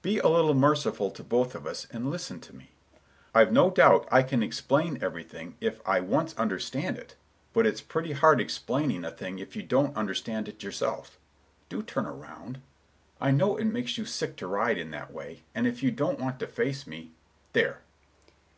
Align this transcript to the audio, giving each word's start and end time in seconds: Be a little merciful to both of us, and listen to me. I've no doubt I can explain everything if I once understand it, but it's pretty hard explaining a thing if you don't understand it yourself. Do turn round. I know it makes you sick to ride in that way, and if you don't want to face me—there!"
Be 0.00 0.16
a 0.16 0.28
little 0.28 0.54
merciful 0.54 1.10
to 1.10 1.22
both 1.22 1.54
of 1.54 1.66
us, 1.66 1.86
and 1.90 2.10
listen 2.10 2.40
to 2.40 2.56
me. 2.56 2.70
I've 3.34 3.52
no 3.52 3.68
doubt 3.68 4.08
I 4.10 4.22
can 4.22 4.42
explain 4.42 4.98
everything 5.02 5.54
if 5.60 5.86
I 5.86 6.00
once 6.00 6.32
understand 6.38 6.96
it, 6.96 7.14
but 7.52 7.66
it's 7.66 7.82
pretty 7.82 8.12
hard 8.12 8.40
explaining 8.40 9.04
a 9.04 9.10
thing 9.10 9.38
if 9.38 9.54
you 9.54 9.62
don't 9.62 9.94
understand 9.94 10.48
it 10.48 10.62
yourself. 10.62 11.18
Do 11.68 11.82
turn 11.82 12.06
round. 12.06 12.62
I 13.20 13.30
know 13.32 13.58
it 13.58 13.64
makes 13.66 13.98
you 13.98 14.06
sick 14.06 14.36
to 14.36 14.46
ride 14.46 14.78
in 14.78 14.92
that 14.92 15.12
way, 15.12 15.42
and 15.54 15.66
if 15.66 15.82
you 15.82 15.90
don't 15.90 16.18
want 16.18 16.40
to 16.40 16.46
face 16.46 16.86
me—there!" 16.86 17.82